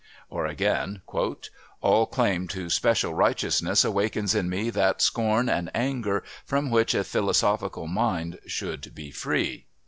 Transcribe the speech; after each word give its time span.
Or 0.31 0.47
again: 0.47 1.03
"All 1.81 2.07
claim 2.07 2.47
to 2.47 2.71
special 2.71 3.13
righteousness 3.13 3.85
awakens 3.85 4.33
in 4.33 4.49
me 4.49 4.71
that 4.71 4.99
scorn 4.99 5.47
and 5.47 5.69
anger 5.75 6.23
from 6.43 6.71
which 6.71 6.95
a 6.95 7.03
philosophical 7.03 7.85
mind 7.85 8.39
should 8.47 8.95
be 8.95 9.11
free." 9.11 9.67